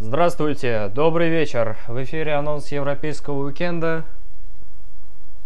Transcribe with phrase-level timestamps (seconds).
[0.00, 1.76] Здравствуйте, добрый вечер.
[1.88, 4.04] В эфире анонс европейского уикенда.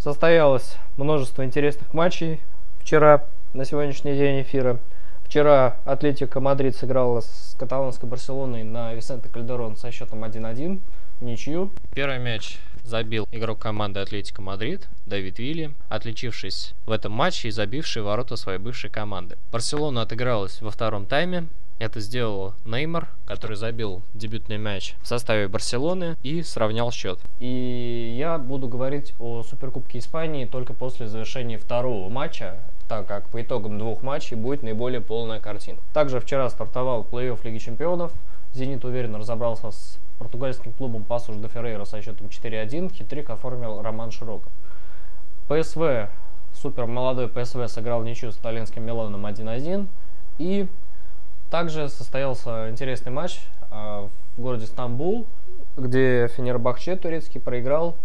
[0.00, 2.40] Состоялось множество интересных матчей
[2.80, 3.24] вчера,
[3.54, 4.80] на сегодняшний день эфира.
[5.24, 10.80] Вчера Атлетика Мадрид сыграла с каталонской Барселоной на Висенте Кальдерон со счетом 1-1
[11.20, 11.70] ничью.
[11.94, 18.02] Первый мяч забил игрок команды Атлетика Мадрид Давид Вилья, отличившись в этом матче и забивший
[18.02, 19.38] ворота своей бывшей команды.
[19.52, 21.46] Барселона отыгралась во втором тайме,
[21.80, 27.18] это сделал Неймар, который забил дебютный мяч в составе Барселоны и сравнял счет.
[27.40, 33.40] И я буду говорить о Суперкубке Испании только после завершения второго матча, так как по
[33.40, 35.78] итогам двух матчей будет наиболее полная картина.
[35.94, 38.12] Также вчера стартовал плей-офф Лиги Чемпионов.
[38.52, 42.92] «Зенит» уверенно разобрался с португальским клубом Пасуш де Феррейра со счетом 4-1.
[42.92, 44.52] Хитрик оформил Роман Широков.
[45.48, 46.10] ПСВ,
[46.52, 49.86] супер молодой ПСВ сыграл ничью с итальянским Миланом 1-1.
[50.38, 50.66] И
[51.50, 53.40] также состоялся интересный матч
[53.70, 55.26] э, в городе Стамбул,
[55.76, 57.96] где Фенербахче турецкий проиграл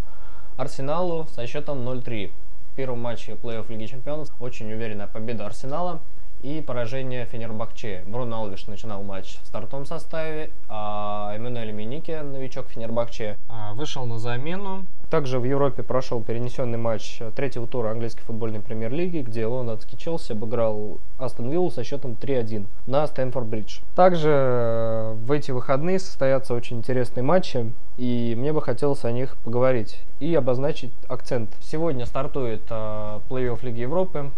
[0.57, 2.31] Арсеналу со счетом 0-3.
[2.71, 6.01] В первом матче плей-офф Лиги Чемпионов очень уверенная победа Арсенала
[6.45, 8.03] и поражение Фенербахче.
[8.05, 14.19] Бруно Алвиш начинал матч в стартовом составе, а Эммануэль Минике, новичок Фенербахче, а, вышел на
[14.19, 14.85] замену.
[15.09, 20.99] Также в Европе прошел перенесенный матч третьего тура английской футбольной премьер-лиги, где лондонский Челси обыграл
[21.17, 23.79] Астон Виллу со счетом 3-1 на Стэнфорд-Бридж.
[23.95, 29.35] Также э, в эти выходные состоятся очень интересные матчи, и мне бы хотелось о них
[29.37, 31.49] поговорить и обозначить акцент.
[31.59, 34.31] Сегодня стартует э, плей-офф Лиги Европы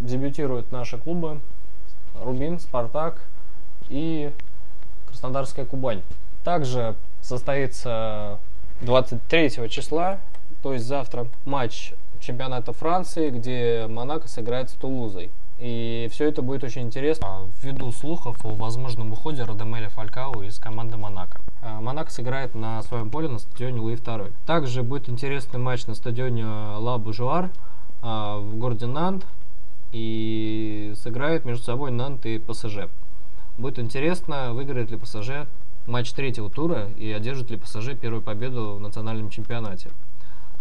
[0.00, 1.40] дебютируют наши клубы
[2.14, 3.20] Рубин, Спартак
[3.88, 4.32] и
[5.06, 6.02] Краснодарская Кубань.
[6.44, 8.38] Также состоится
[8.80, 10.18] 23 числа,
[10.62, 15.30] то есть завтра, матч чемпионата Франции, где Монако сыграет с Тулузой.
[15.58, 20.96] И все это будет очень интересно ввиду слухов о возможном уходе Радамеля Фалькау из команды
[20.96, 21.40] Монако.
[21.62, 24.32] А, Монако сыграет на своем поле на стадионе Луи II.
[24.46, 27.50] Также будет интересный матч на стадионе Ла Бужуар
[28.00, 29.26] а, в городе Нант
[29.92, 32.88] и сыграют между собой Нант и ПСЖ.
[33.58, 35.46] Будет интересно, выиграет ли ПСЖ
[35.86, 39.90] матч третьего тура и одержит ли ПСЖ первую победу в национальном чемпионате.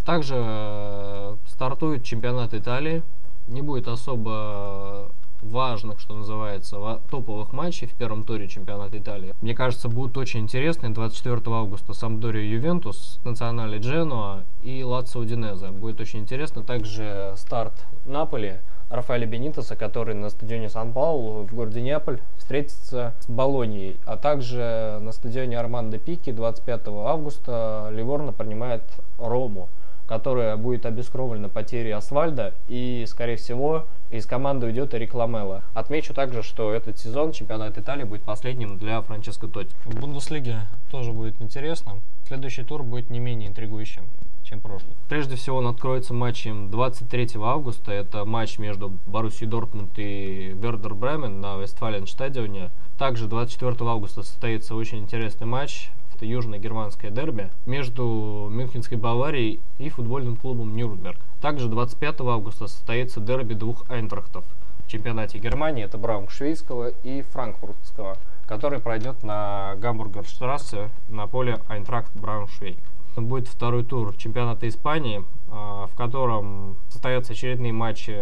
[0.05, 3.03] Также э, стартует чемпионат Италии.
[3.47, 9.33] Не будет особо важных, что называется, топовых матчей в первом туре чемпионата Италии.
[9.41, 10.91] Мне кажется, будут очень интересные.
[10.91, 15.69] 24 августа Самдория Ювентус, Национальный Дженуа и Лацио Удинезе.
[15.69, 16.63] Будет очень интересно.
[16.63, 17.73] Также старт
[18.05, 23.97] Наполи Рафаэля Бенитоса, который на стадионе Сан-Паулу в городе Неаполь встретится с Болонией.
[24.05, 28.81] А также на стадионе Армандо Пики 25 августа Ливорно принимает
[29.19, 29.69] Рому,
[30.07, 35.61] которая будет обескровлена потерей Асфальда и, скорее всего, из команды уйдет Эрик Ламелло.
[35.75, 39.75] Отмечу также, что этот сезон чемпионат Италии будет последним для Франческо Тотти.
[39.85, 41.97] В Бундеслиге тоже будет интересно.
[42.27, 44.09] Следующий тур будет не менее интригующим
[44.49, 44.95] чем прошлый.
[45.07, 47.91] Прежде всего он откроется матчем 23 августа.
[47.91, 52.71] Это матч между Боруссией Дортмунд и Вердер Бремен на Вестфален стадионе.
[52.97, 55.91] Также 24 августа состоится очень интересный матч.
[56.15, 61.17] Это южно-германское дерби между Мюнхенской Баварией и футбольным клубом Нюрнберг.
[61.39, 64.43] Также 25 августа состоится дерби двух Айнтрахтов
[64.85, 65.85] в чемпионате Германии.
[65.85, 68.17] Это Брауншвейского и Франкфуртского,
[68.47, 72.77] который пройдет на Гамбургерштрассе на поле Айнтрахт Брауншвейг
[73.15, 78.15] будет второй тур чемпионата Испании, а, в котором состоятся очередные матчи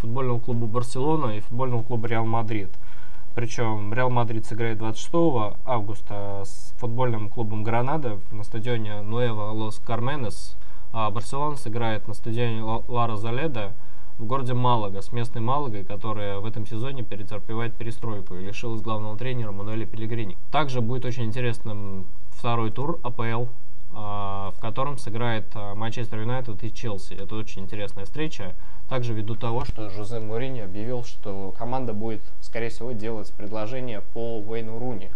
[0.00, 2.70] футбольного клуба Барселона и футбольного клуба Реал Мадрид.
[3.34, 10.56] Причем Реал Мадрид сыграет 26 августа с футбольным клубом Гранада на стадионе Нуэво Лос Карменес,
[10.92, 13.72] а Барселона сыграет на стадионе Ла Росаледа
[14.18, 19.16] в городе Малага с местной Малагой, которая в этом сезоне перетерпевает перестройку и лишилась главного
[19.16, 20.36] тренера Мануэля Пелегрини.
[20.52, 23.46] Также будет очень интересным второй тур АПЛ
[24.64, 27.12] котором сыграет а, Манчестер Юнайтед и Челси.
[27.12, 28.54] Это очень интересная встреча.
[28.88, 34.38] Также ввиду того, что Жозе Мourinho объявил, что команда будет, скорее всего, делать предложение по
[34.38, 35.10] Уэйну Руни.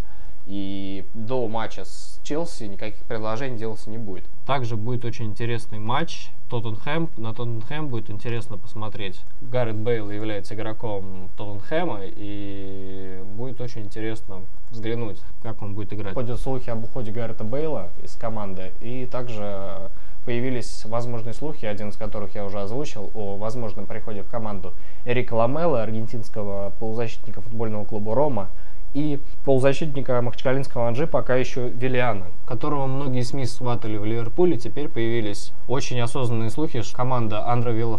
[0.47, 4.25] И до матча с Челси никаких предложений делаться не будет.
[4.49, 7.11] Также будет очень интересный матч Тоттенхэм.
[7.19, 9.21] На Тоттенхэм будет интересно посмотреть.
[9.43, 14.41] Гаррет Бейл является игроком Тоттенхэма, и будет очень интересно
[14.71, 16.15] взглянуть, как он будет играть.
[16.15, 19.91] Ходят слухи об уходе Гаррета Бейла из команды, и также
[20.25, 24.73] появились возможные слухи, один из которых я уже озвучил, о возможном приходе в команду
[25.05, 28.49] Эрика Ламела, аргентинского полузащитника футбольного клуба «Рома»,
[28.95, 34.57] и полузащитника махачкалинского Анжи пока еще Виллиана, которого многие СМИ сватали в Ливерпуле.
[34.57, 37.99] Теперь появились очень осознанные слухи, что команда Андре Вилла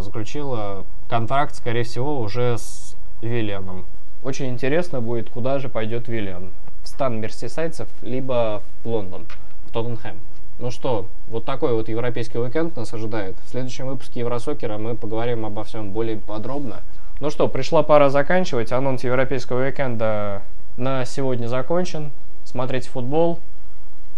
[0.00, 3.84] заключила контракт, скорее всего, уже с Виллианом.
[4.22, 6.50] Очень интересно будет, куда же пойдет Виллиан.
[6.84, 9.26] стан мерсисайцев, либо в Лондон,
[9.66, 10.16] в Тоттенхэм.
[10.60, 13.36] Ну что, вот такой вот европейский уикенд нас ожидает.
[13.44, 16.80] В следующем выпуске Евросокера мы поговорим обо всем более подробно.
[17.20, 18.72] Ну что, пришла пора заканчивать.
[18.72, 20.42] Анонс европейского уикенда
[20.76, 22.10] на сегодня закончен.
[22.44, 23.38] Смотрите футбол.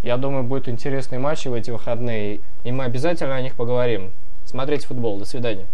[0.02, 2.40] Я думаю, будут интересные матчи в эти выходные.
[2.64, 4.12] И мы обязательно о них поговорим.
[4.46, 5.19] Смотрите футбол.
[5.19, 5.66] До свидания.